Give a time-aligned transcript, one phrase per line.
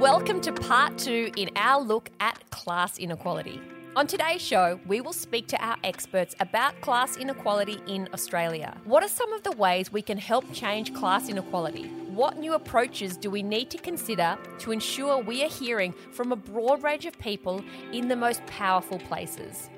[0.00, 3.60] Welcome to part two in our look at class inequality.
[3.94, 8.74] On today's show, we will speak to our experts about class inequality in Australia.
[8.84, 11.88] What are some of the ways we can help change class inequality?
[12.14, 16.36] What new approaches do we need to consider to ensure we are hearing from a
[16.36, 17.62] broad range of people
[17.92, 19.68] in the most powerful places?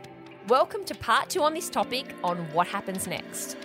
[0.46, 3.56] Welcome to part two on this topic on what happens next.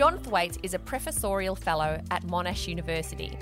[0.00, 3.36] John Thwaites is a professorial fellow at Monash University.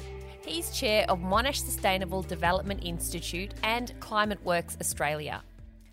[0.44, 5.44] He's chair of Monash Sustainable Development Institute and Climate Works Australia.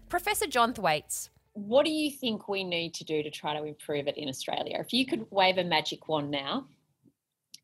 [0.10, 4.08] Professor John Thwaites, what do you think we need to do to try to improve
[4.08, 4.78] it in Australia?
[4.80, 6.66] If you could wave a magic wand now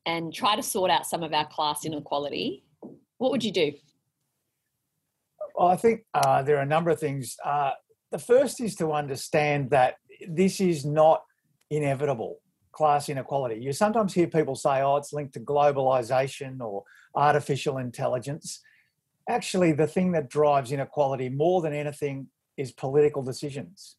[0.06, 2.62] and try to sort out some of our class inequality,
[3.18, 3.72] what would you do?
[5.56, 7.36] Well, I think uh, there are a number of things.
[7.44, 7.72] Uh,
[8.12, 9.96] the first is to understand that
[10.28, 11.24] this is not
[11.68, 12.38] inevitable
[12.72, 13.60] class inequality.
[13.60, 16.84] You sometimes hear people say, oh, it's linked to globalization or
[17.14, 18.60] artificial intelligence.
[19.28, 23.96] Actually, the thing that drives inequality more than anything is political decisions.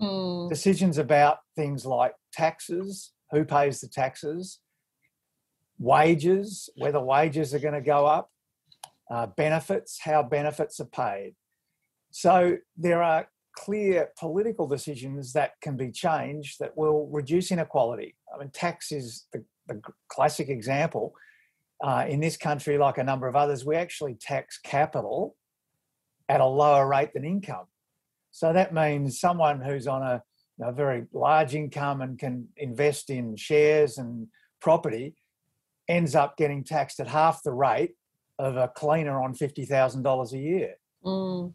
[0.00, 0.48] Mm.
[0.48, 4.60] Decisions about things like taxes, who pays the taxes,
[5.78, 8.30] wages, whether wages are going to go up,
[9.10, 11.34] uh, benefits, how benefits are paid.
[12.10, 18.14] So there are clear political decisions that can be changed that will reduce inequality.
[18.32, 21.14] I mean, tax is the, the classic example.
[21.82, 25.36] Uh, in this country, like a number of others, we actually tax capital
[26.28, 27.66] at a lower rate than income.
[28.30, 30.22] So that means someone who's on a
[30.58, 34.28] you know, very large income and can invest in shares and
[34.60, 35.14] property
[35.88, 37.92] ends up getting taxed at half the rate
[38.38, 40.74] of a cleaner on $50,000 a year.
[41.04, 41.52] Mm.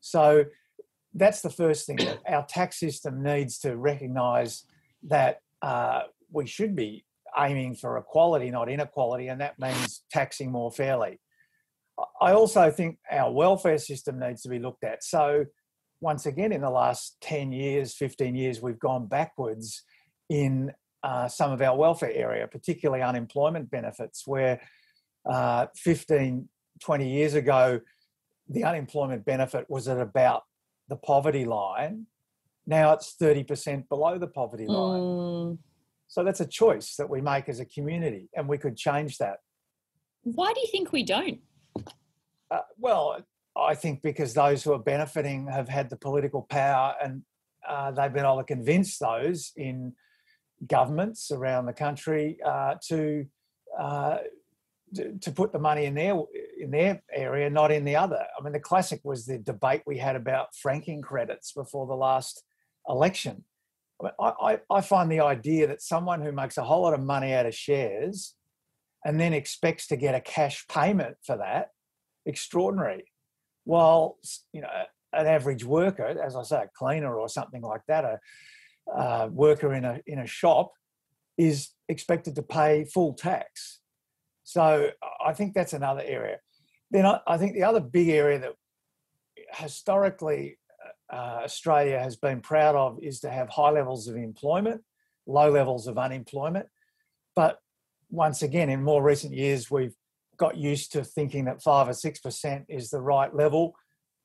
[0.00, 0.44] So
[1.14, 4.64] that's the first thing our tax system needs to recognize
[5.04, 7.04] that uh, we should be
[7.36, 11.20] aiming for equality, not inequality, and that means taxing more fairly.
[12.20, 15.02] I also think our welfare system needs to be looked at.
[15.02, 15.46] So,
[16.00, 19.82] once again, in the last 10 years, 15 years, we've gone backwards
[20.28, 24.60] in uh, some of our welfare area, particularly unemployment benefits, where
[25.28, 26.48] uh, 15,
[26.80, 27.80] 20 years ago,
[28.48, 30.42] the unemployment benefit was at about
[30.88, 32.06] the poverty line.
[32.66, 35.00] Now it's 30% below the poverty line.
[35.00, 35.58] Mm.
[36.08, 39.38] So that's a choice that we make as a community, and we could change that.
[40.22, 41.40] Why do you think we don't?
[42.50, 43.22] Uh, well,
[43.56, 47.22] I think because those who are benefiting have had the political power and
[47.68, 49.92] uh, they've been able to convince those in
[50.66, 53.26] governments around the country uh, to
[53.78, 54.18] uh,
[54.94, 56.18] to put the money in their
[56.58, 58.24] in their area, not in the other.
[58.38, 62.42] I mean, the classic was the debate we had about franking credits before the last
[62.88, 63.44] election.
[64.20, 67.34] I, I, I find the idea that someone who makes a whole lot of money
[67.34, 68.34] out of shares
[69.04, 71.68] and then expects to get a cash payment for that
[72.26, 73.12] extraordinary.
[73.64, 74.18] While
[74.52, 74.68] you know
[75.12, 78.18] an average worker, as I say, a cleaner or something like that, a,
[78.92, 80.72] a worker in a in a shop,
[81.36, 83.77] is expected to pay full tax
[84.48, 84.88] so
[85.22, 86.38] I think that's another area.
[86.90, 88.54] Then I, think the other big area that
[89.52, 90.56] historically
[91.12, 94.80] uh, Australia has been proud of is to have high levels of employment,
[95.26, 96.64] low levels of unemployment.
[97.36, 97.58] But
[98.08, 99.94] once again, in more recent years, we've
[100.38, 103.74] got used to thinking that five or six percent is the right level.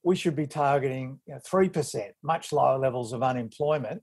[0.04, 4.02] We should be targeting three you know, percent, much lower levels of unemployment.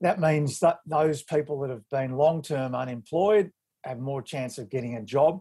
[0.00, 3.50] That means that those people that have been long-term unemployed
[3.84, 5.40] have more chance of getting a job.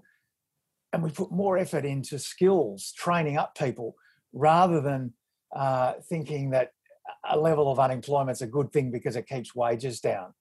[0.91, 3.95] And we put more effort into skills, training up people,
[4.31, 5.13] rather than
[5.55, 6.71] uh, thinking that
[7.29, 10.33] a level of unemployment is a good thing because it keeps wages down.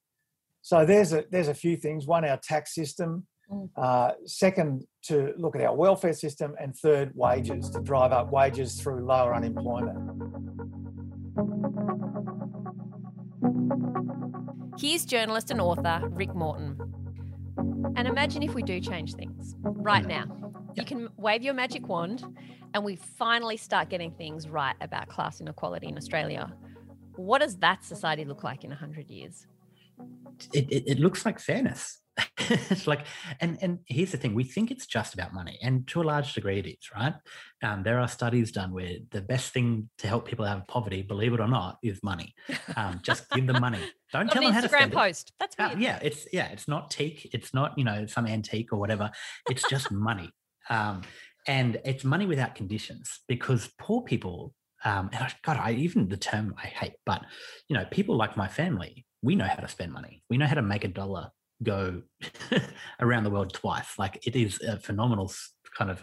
[0.62, 2.06] So there's a there's a few things.
[2.06, 3.26] One, our tax system.
[3.50, 3.68] Mm.
[3.76, 8.80] Uh, second, to look at our welfare system, and third, wages to drive up wages
[8.80, 9.98] through lower unemployment.
[14.78, 16.78] Here's journalist and author Rick Morton.
[17.56, 20.24] And imagine if we do change things right now.
[20.74, 22.24] You can wave your magic wand
[22.74, 26.52] and we finally start getting things right about class inequality in Australia.
[27.16, 29.46] What does that society look like in 100 years?
[30.52, 31.98] It, it, it looks like fairness.
[32.38, 33.06] it's like,
[33.40, 36.34] and and here's the thing: we think it's just about money, and to a large
[36.34, 36.90] degree, it is.
[36.94, 37.14] Right?
[37.62, 41.00] Um, there are studies done where the best thing to help people out of poverty,
[41.00, 42.34] believe it or not, is money.
[42.76, 43.80] Um, just give them money.
[44.12, 45.30] Don't tell them how to spend post.
[45.30, 45.34] It.
[45.40, 45.78] That's uh, weird.
[45.78, 47.30] Uh, yeah, it's yeah, it's not teak.
[47.32, 49.10] It's not you know some antique or whatever.
[49.50, 50.30] It's just money,
[50.68, 51.02] um,
[51.46, 54.54] and it's money without conditions because poor people.
[54.84, 57.22] Um, and I, God, I even the term I hate, but
[57.68, 60.22] you know, people like my family, we know how to spend money.
[60.28, 61.30] We know how to make a dollar
[61.62, 62.02] go
[63.00, 63.98] around the world twice.
[63.98, 65.32] Like it is a phenomenal
[65.76, 66.02] kind of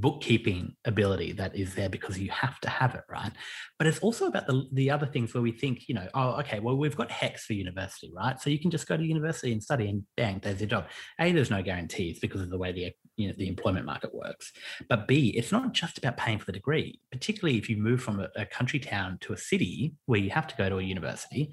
[0.00, 3.32] bookkeeping ability that is there because you have to have it, right?
[3.78, 6.60] But it's also about the, the other things where we think, you know, oh, okay,
[6.60, 8.40] well, we've got HECS for university, right?
[8.40, 10.86] So you can just go to university and study and bang, there's your job.
[11.20, 14.52] A, there's no guarantees because of the way the you know the employment market works.
[14.88, 18.20] But B, it's not just about paying for the degree, particularly if you move from
[18.20, 21.52] a, a country town to a city where you have to go to a university.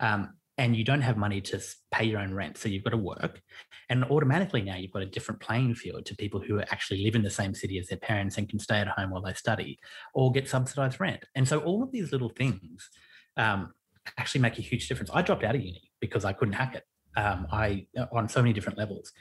[0.00, 1.60] Um, and you don't have money to
[1.90, 2.58] pay your own rent.
[2.58, 3.40] So you've got to work.
[3.88, 7.22] And automatically now you've got a different playing field to people who actually live in
[7.22, 9.78] the same city as their parents and can stay at home while they study
[10.14, 11.24] or get subsidized rent.
[11.34, 12.88] And so all of these little things
[13.36, 13.72] um,
[14.16, 15.10] actually make a huge difference.
[15.12, 16.84] I dropped out of uni because I couldn't hack it.
[17.16, 19.12] Um, I uh, on so many different levels.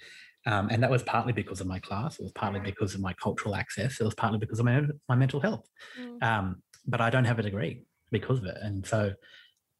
[0.45, 2.19] Um, and that was partly because of my class.
[2.19, 3.99] It was partly because of my cultural access.
[3.99, 5.67] It was partly because of my, my mental health.
[5.99, 6.21] Mm.
[6.21, 8.57] Um, but I don't have a degree because of it.
[8.61, 9.13] And so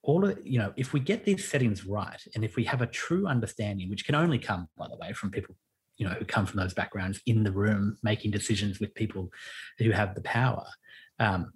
[0.03, 2.87] all of you know if we get these settings right and if we have a
[2.87, 5.55] true understanding which can only come by the way from people
[5.97, 9.29] you know who come from those backgrounds in the room making decisions with people
[9.79, 10.65] who have the power
[11.19, 11.51] um,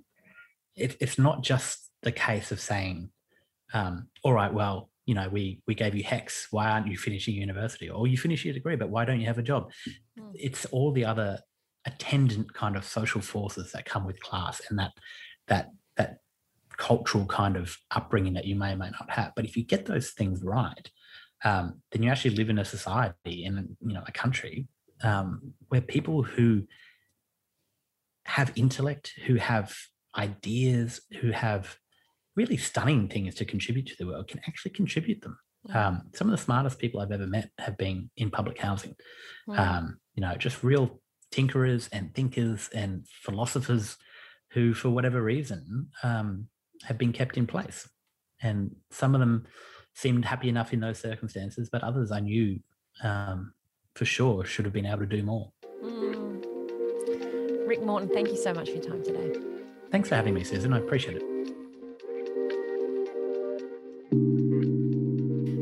[0.75, 3.09] it, it's not just the case of saying
[3.73, 6.47] um, all right well you know we we gave you HECS.
[6.51, 7.89] Why aren't you finishing university?
[7.89, 9.71] Or you finish your degree but why don't you have a job?
[10.19, 10.31] Mm.
[10.35, 11.39] it's all the other
[11.85, 14.91] attendant kind of social forces that come with class and that
[15.47, 16.17] that that
[16.77, 19.33] cultural kind of upbringing that you may or may not have.
[19.35, 20.89] But if you get those things right,
[21.44, 24.68] um, then you actually live in a society in you know a country
[25.03, 26.63] um, where people who
[28.25, 29.75] have intellect, who have
[30.18, 31.77] ideas, who have
[32.35, 35.38] really stunning things to contribute to the world can actually contribute them.
[35.73, 38.95] Um, some of the smartest people I've ever met have been in public housing.
[39.50, 41.01] Um, you know, just real
[41.31, 43.97] tinkerers and thinkers and philosophers
[44.51, 46.47] who, for whatever reason, um,
[46.83, 47.88] have been kept in place.
[48.41, 49.45] And some of them
[49.94, 52.59] seemed happy enough in those circumstances, but others I knew
[53.03, 53.53] um,
[53.95, 55.51] for sure should have been able to do more.
[55.83, 57.68] Mm.
[57.68, 59.33] Rick Morton, thank you so much for your time today.
[59.91, 60.71] Thanks for having me, Susan.
[60.74, 61.24] I appreciate it.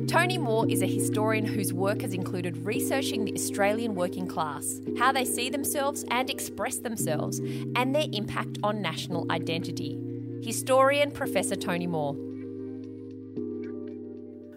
[0.07, 5.11] Tony Moore is a historian whose work has included researching the Australian working class, how
[5.11, 7.39] they see themselves and express themselves,
[7.75, 9.99] and their impact on national identity
[10.43, 12.15] historian Professor Tony Moore.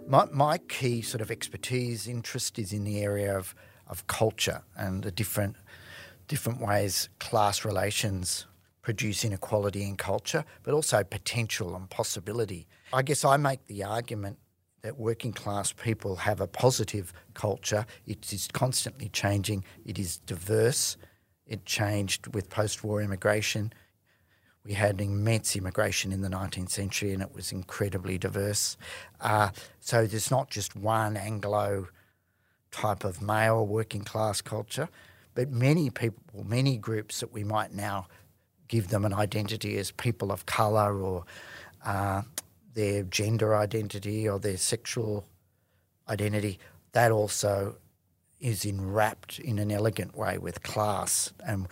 [0.07, 3.55] My, my key sort of expertise, interest is in the area of,
[3.87, 5.57] of culture and the different,
[6.27, 8.47] different ways class relations
[8.81, 12.67] produce inequality in culture, but also potential and possibility.
[12.93, 14.39] I guess I make the argument
[14.81, 17.85] that working class people have a positive culture.
[18.07, 20.97] It is constantly changing, it is diverse.
[21.47, 23.73] It changed with post war immigration.
[24.65, 28.77] We had immense immigration in the 19th century and it was incredibly diverse.
[29.21, 29.51] Uh,
[29.81, 31.89] so there's not just one Anglo
[32.71, 34.89] type of male working class culture,
[35.35, 38.07] but many people, many groups that we might now
[38.69, 41.25] give them an identity as people of colour or
[41.85, 42.23] uh,
[42.75, 45.25] their gender identity or their sexual
[46.09, 46.59] identity,
[46.93, 47.77] that also
[48.41, 51.33] is enwrapped in an elegant way with class.
[51.47, 51.67] And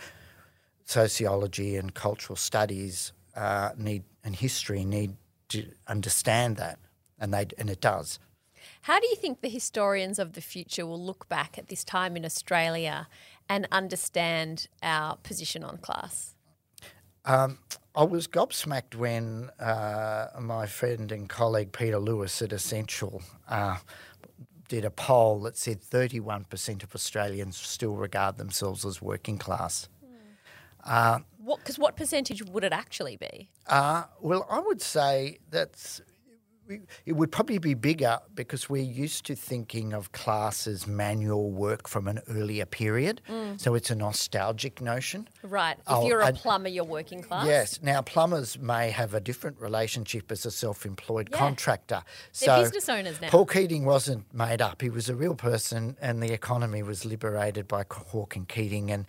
[0.87, 5.15] sociology and cultural studies uh, need and history need
[5.49, 6.79] to understand that,
[7.19, 8.19] and they and it does.
[8.81, 12.15] How do you think the historians of the future will look back at this time
[12.17, 13.07] in Australia
[13.47, 16.35] and understand our position on class?
[17.25, 17.59] Um,
[17.95, 23.77] I was gobsmacked when uh, my friend and colleague Peter Lewis at Essential uh,
[24.67, 29.89] did a poll that said 31% of Australians still regard themselves as working class.
[30.87, 31.59] Uh, what?
[31.59, 33.49] Because what percentage would it actually be?
[33.67, 36.01] Uh, well, I would say that's
[37.05, 41.87] it would probably be bigger because we're used to thinking of class as manual work
[41.87, 43.21] from an earlier period.
[43.29, 43.59] Mm.
[43.59, 45.27] So it's a nostalgic notion.
[45.43, 45.77] Right.
[45.77, 47.45] If oh, you're a plumber, you're working class.
[47.45, 47.79] Yes.
[47.81, 51.37] Now, plumbers may have a different relationship as a self employed yeah.
[51.37, 52.03] contractor.
[52.31, 53.29] So They're business owners now.
[53.29, 57.67] Paul Keating wasn't made up, he was a real person, and the economy was liberated
[57.67, 58.91] by Hawke and Keating.
[58.91, 59.05] And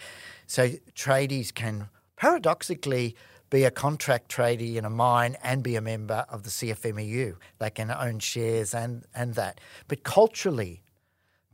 [0.47, 3.15] so tradies can paradoxically
[3.51, 7.37] be a contract tradie in a mine and be a member of the CFMEU.
[7.59, 9.61] They can own shares and, and that.
[9.87, 10.83] But culturally,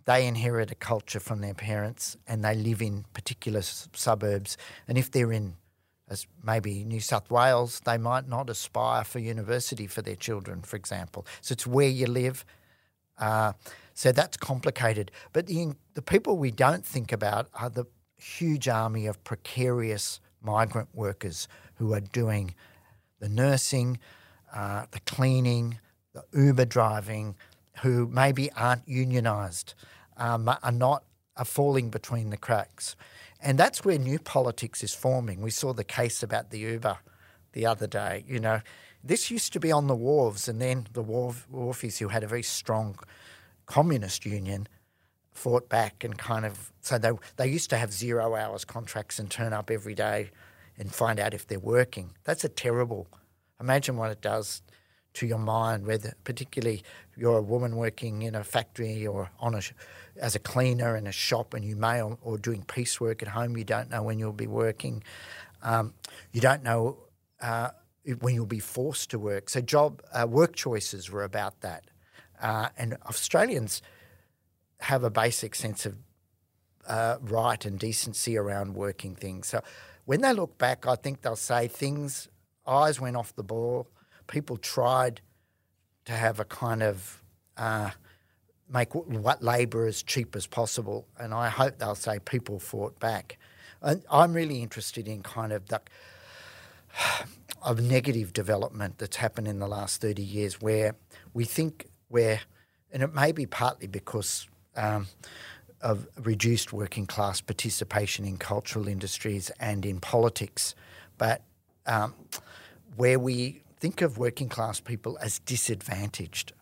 [0.04, 4.56] they inherit a culture from their parents and they live in particular suburbs.
[4.88, 5.54] And if they're in
[6.08, 10.76] as maybe New South Wales, they might not aspire for university for their children, for
[10.76, 11.26] example.
[11.40, 12.44] So it's where you live.
[13.18, 13.54] Uh,
[13.94, 15.10] so that's complicated.
[15.32, 17.86] But the, the people we don't think about are the
[18.18, 22.54] huge army of precarious migrant workers who are doing
[23.20, 23.98] the nursing,
[24.54, 25.78] uh, the cleaning,
[26.12, 27.34] the Uber driving,
[27.82, 29.74] who maybe aren't unionised,
[30.16, 31.04] um, are not
[31.36, 32.94] are falling between the cracks.
[33.40, 35.40] And that's where new politics is forming.
[35.40, 36.98] We saw the case about the Uber
[37.52, 38.24] the other day.
[38.26, 38.60] You know,
[39.02, 42.28] this used to be on the wharves, and then the wharf, wharfies who had a
[42.28, 42.98] very strong
[43.66, 44.68] communist union
[45.34, 49.30] fought back and kind of so they they used to have zero hours contracts and
[49.30, 50.30] turn up every day
[50.78, 52.10] and find out if they're working.
[52.24, 53.06] That's a terrible.
[53.60, 54.62] Imagine what it does
[55.14, 56.82] to your mind, whether particularly
[57.16, 59.60] you're a woman working in a factory or on a
[60.16, 63.56] as a cleaner in a shop and you may or, or doing piecework at home.
[63.56, 65.02] You don't know when you'll be working.
[65.62, 65.94] Um,
[66.32, 66.98] you don't know
[67.40, 67.70] uh,
[68.20, 69.48] when you'll be forced to work.
[69.48, 71.84] So job uh, work choices were about that,
[72.40, 73.82] uh, and Australians
[74.84, 75.96] have a basic sense of
[76.86, 79.46] uh, right and decency around working things.
[79.48, 79.60] So
[80.04, 82.28] when they look back, I think they'll say things
[82.66, 83.86] eyes went off the ball.
[84.26, 85.20] People tried
[86.04, 87.22] to have a kind of
[87.56, 87.90] uh,
[88.70, 93.38] make what labour as cheap as possible, and I hope they'll say people fought back.
[93.82, 95.80] And I'm really interested in kind of the
[97.62, 100.94] of negative development that's happened in the last 30 years where
[101.32, 102.40] we think we're,
[102.92, 105.06] and it may be partly because um,
[105.80, 110.74] of reduced working class participation in cultural industries and in politics,
[111.18, 111.42] but
[111.86, 112.14] um,
[112.96, 116.52] where we think of working class people as disadvantaged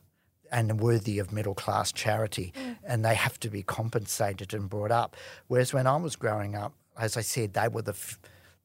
[0.51, 2.77] and worthy of middle class charity, mm.
[2.85, 5.17] and they have to be compensated and brought up.
[5.47, 7.97] Whereas when I was growing up, as I said, they were the,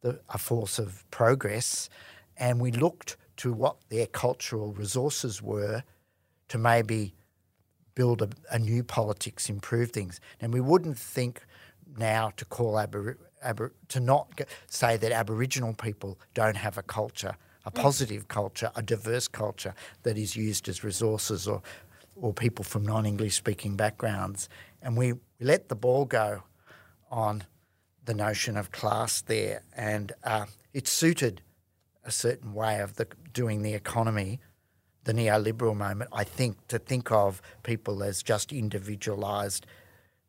[0.01, 1.89] the a force of progress,
[2.35, 5.83] and we looked to what their cultural resources were
[6.49, 7.13] to maybe
[7.97, 10.21] build a, a new politics, improve things.
[10.39, 11.41] And we wouldn't think
[11.97, 13.17] now to call Aber,
[13.87, 17.35] to not say that Aboriginal people don't have a culture,
[17.65, 19.73] a positive culture, a diverse culture
[20.03, 21.61] that is used as resources or
[22.21, 24.49] or people from non-English speaking backgrounds.
[24.81, 26.43] And we, we let the ball go
[27.11, 27.43] on
[28.05, 31.41] the notion of class there, and uh, it suited
[32.03, 34.39] a certain way of the, doing the economy
[35.07, 39.65] the neoliberal moment, I think, to think of people as just individualised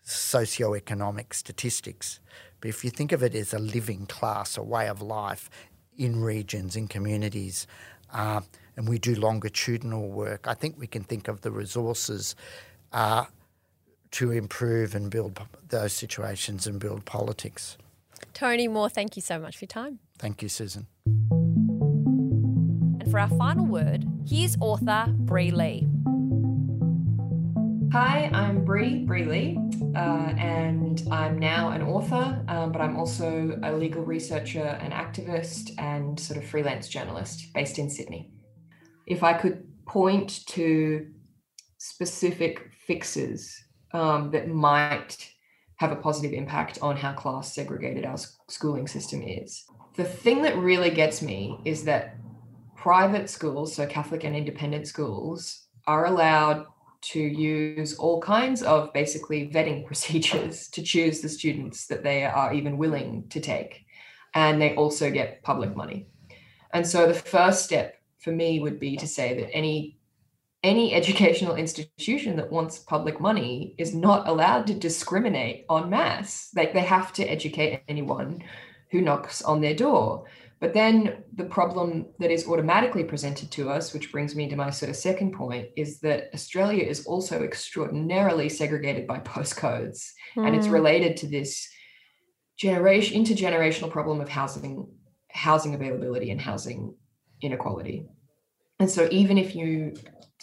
[0.06, 2.20] socioeconomic statistics.
[2.61, 5.50] But if you think of it as a living class, a way of life
[5.97, 7.66] in regions, in communities,
[8.12, 8.40] uh,
[8.76, 12.37] and we do longitudinal work, I think we can think of the resources
[12.92, 13.25] uh,
[14.12, 17.76] to improve and build those situations and build politics.
[18.32, 19.99] Tony Moore, thank you so much for your time.
[20.18, 20.87] Thank you, Susan
[23.11, 25.87] for our final word, here's author Bri Lee.
[27.91, 29.59] Hi, I'm Bri, Bri Lee,
[29.97, 35.71] uh, and I'm now an author, um, but I'm also a legal researcher and activist
[35.79, 38.31] and sort of freelance journalist based in Sydney.
[39.07, 41.07] If I could point to
[41.79, 43.59] specific fixes
[43.95, 45.33] um, that might
[45.77, 49.65] have a positive impact on how class segregated our schooling system is,
[49.97, 52.17] the thing that really gets me is that
[52.78, 56.66] private schools, so Catholic and independent schools, are allowed
[57.00, 62.54] to use all kinds of basically vetting procedures to choose the students that they are
[62.54, 63.85] even willing to take.
[64.35, 66.06] And they also get public money.
[66.73, 69.97] And so the first step for me would be to say that any
[70.64, 76.50] any educational institution that wants public money is not allowed to discriminate en masse.
[76.56, 78.42] Like they have to educate anyone
[78.90, 80.25] who knocks on their door.
[80.61, 84.71] But then the problem that is automatically presented to us, which brings me to my
[84.71, 90.11] sort of second point, is that Australia is also extraordinarily segregated by postcodes.
[90.37, 90.47] Mm.
[90.47, 90.73] And it's hmm.
[90.73, 91.69] related to this
[92.57, 94.88] generation intergenerational problem of housing,
[95.31, 96.95] housing availability and housing
[97.41, 98.07] inequality.
[98.81, 99.95] And so even if you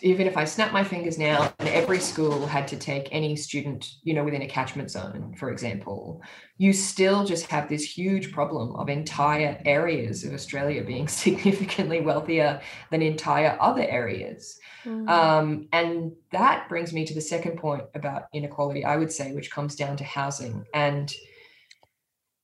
[0.02, 3.94] even if I snap my fingers now and every school had to take any student,
[4.04, 6.22] you know, within a catchment zone, for example,
[6.58, 12.62] you still just have this huge problem of entire areas of Australia being significantly wealthier
[12.92, 14.60] than entire other areas.
[14.84, 15.10] Mm.
[15.10, 19.50] Um, and that brings me to the second point about inequality, I would say, which
[19.50, 20.66] comes down to housing.
[20.74, 21.12] And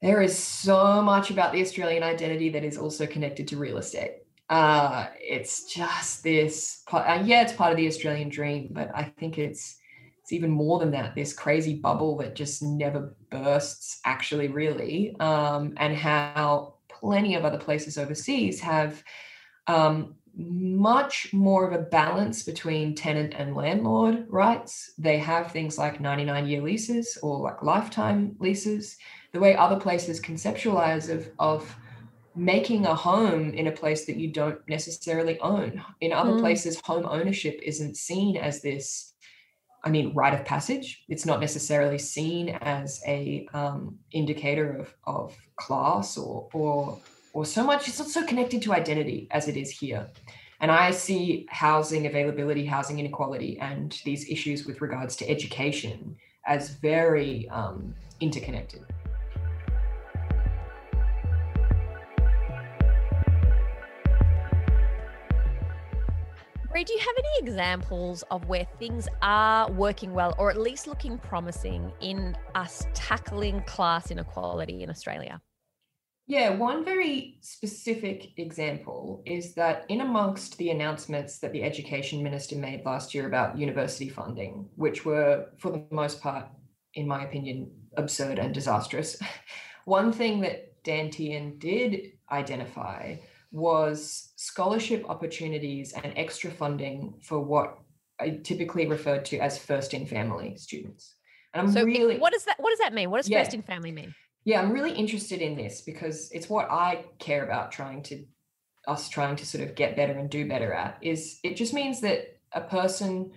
[0.01, 4.20] there is so much about the Australian identity that is also connected to real estate
[4.51, 6.83] uh, it's just this.
[6.91, 9.77] Uh, yeah, it's part of the Australian dream, but I think it's
[10.21, 11.15] it's even more than that.
[11.15, 17.57] This crazy bubble that just never bursts, actually, really, um, and how plenty of other
[17.57, 19.01] places overseas have
[19.67, 24.91] um, much more of a balance between tenant and landlord rights.
[24.97, 28.97] They have things like 99 year leases or like lifetime leases.
[29.31, 31.73] The way other places conceptualize of, of
[32.35, 35.83] making a home in a place that you don't necessarily own.
[35.99, 36.39] In other mm.
[36.39, 39.13] places, home ownership isn't seen as this,
[39.83, 41.03] I mean, rite of passage.
[41.09, 46.99] It's not necessarily seen as a um, indicator of, of class or, or,
[47.33, 47.87] or so much.
[47.87, 50.07] It's not so connected to identity as it is here.
[50.61, 56.69] And I see housing availability, housing inequality, and these issues with regards to education as
[56.69, 58.85] very um, interconnected.
[66.71, 70.87] Bri, do you have any examples of where things are working well or at least
[70.87, 75.41] looking promising in us tackling class inequality in Australia?
[76.27, 82.55] Yeah, one very specific example is that in amongst the announcements that the education minister
[82.55, 86.45] made last year about university funding, which were for the most part,
[86.93, 89.17] in my opinion, absurd and disastrous,
[89.83, 93.17] one thing that Dan Tehan did identify
[93.51, 97.77] was scholarship opportunities and extra funding for what
[98.19, 101.15] I typically referred to as first in family students.
[101.53, 103.09] And I'm so really what does that what does that mean?
[103.09, 104.15] What does yeah, first in family mean?
[104.45, 108.23] Yeah, I'm really interested in this because it's what I care about trying to
[108.87, 112.01] us trying to sort of get better and do better at is it just means
[112.01, 113.31] that a person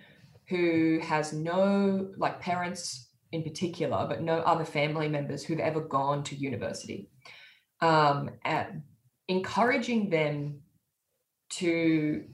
[0.48, 6.22] who has no like parents in particular, but no other family members who've ever gone
[6.22, 7.10] to university.
[7.80, 8.72] Um, at,
[9.28, 10.60] encouraging them
[11.50, 12.24] to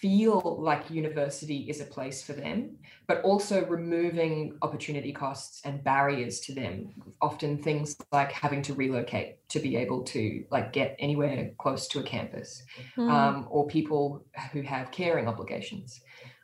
[0.00, 6.40] feel like university is a place for them, but also removing opportunity costs and barriers
[6.40, 6.90] to them.
[7.20, 12.00] Often things like having to relocate to be able to like get anywhere close to
[12.00, 12.62] a campus,
[12.96, 13.10] mm.
[13.10, 16.00] um, or people who have caring obligations.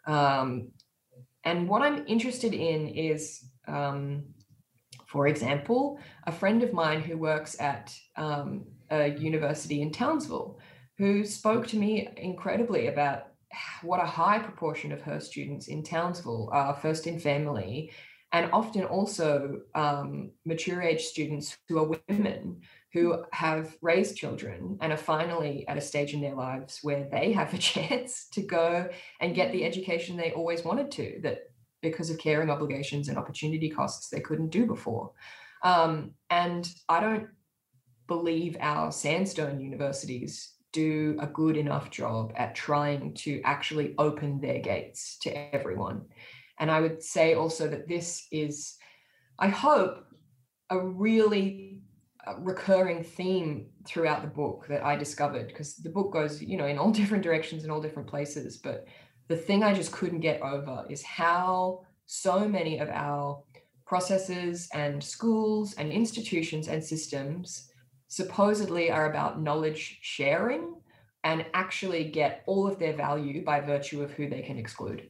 [0.07, 0.69] Um,
[1.45, 4.25] and what I'm interested in is, um,
[5.07, 10.59] for example, a friend of mine who works at um, a university in Townsville
[10.99, 13.29] who spoke to me incredibly about
[13.83, 17.91] what a high proportion of her students in Townsville are first in family
[18.33, 22.61] and often also um, mature age students who are women
[22.93, 27.33] who have raised children and are finally at a stage in their lives where they
[27.33, 28.89] have a chance to go
[29.21, 31.51] and get the education they always wanted to that
[31.81, 35.13] because of caring obligations and opportunity costs they couldn't do before.
[35.65, 37.29] Um, and i don't
[38.07, 44.59] believe our sandstone universities do a good enough job at trying to actually open their
[44.59, 46.03] gates to everyone.
[46.59, 48.77] And I would say also that this is,
[49.39, 50.07] I hope,
[50.71, 51.81] a really
[52.27, 56.67] uh, recurring theme throughout the book that I discovered because the book goes, you know,
[56.67, 58.57] in all different directions in all different places.
[58.57, 58.87] But
[59.29, 63.43] the thing I just couldn't get over is how so many of our
[63.87, 67.72] processes and schools and institutions and systems
[68.13, 70.75] supposedly are about knowledge sharing
[71.25, 75.09] and actually get all of their value by virtue of who they can exclude.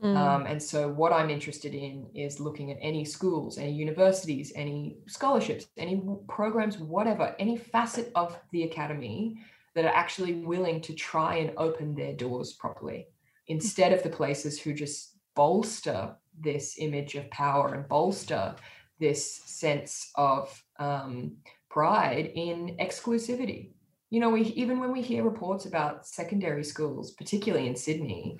[0.00, 0.16] Mm.
[0.16, 4.98] Um, and so, what I'm interested in is looking at any schools, any universities, any
[5.08, 9.36] scholarships, any programs, whatever, any facet of the academy
[9.74, 13.08] that are actually willing to try and open their doors properly
[13.48, 18.54] instead of the places who just bolster this image of power and bolster
[19.00, 21.32] this sense of um,
[21.74, 23.72] pride in exclusivity.
[24.10, 28.38] You know, we even when we hear reports about secondary schools, particularly in Sydney,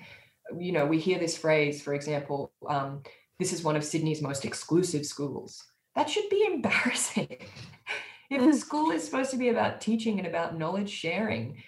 [0.57, 3.03] you know, we hear this phrase, for example, um,
[3.37, 5.61] this is one of Sydney's most exclusive schools.
[5.95, 7.37] That should be embarrassing.
[8.29, 8.55] if the mm.
[8.55, 11.61] school is supposed to be about teaching and about knowledge sharing,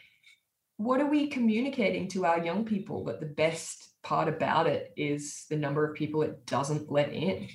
[0.77, 5.45] what are we communicating to our young people that the best part about it is
[5.49, 7.49] the number of people it doesn't let in?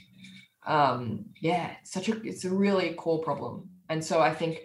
[0.66, 3.70] Um, yeah, such a it's a really core problem.
[3.92, 4.62] And so I think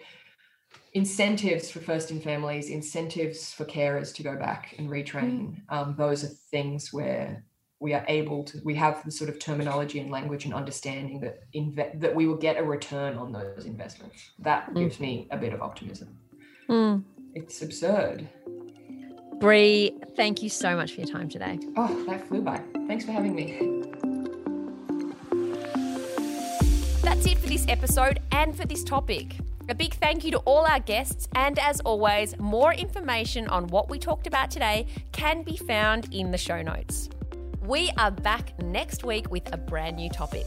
[0.94, 5.56] incentives for first in families, incentives for carers to go back and retrain, mm.
[5.68, 7.44] um, those are things where
[7.78, 11.40] we are able to we have the sort of terminology and language and understanding that
[11.54, 14.80] inve- that we will get a return on those investments that mm.
[14.80, 16.18] gives me a bit of optimism
[16.68, 17.00] mm.
[17.36, 18.28] it's absurd
[19.38, 21.60] Bri, thank you so much for your time today.
[21.76, 22.60] Oh, that flew by.
[22.88, 23.77] Thanks for having me.
[27.18, 29.34] That's it for this episode and for this topic.
[29.68, 33.90] A big thank you to all our guests, and as always, more information on what
[33.90, 37.08] we talked about today can be found in the show notes.
[37.66, 40.46] We are back next week with a brand new topic.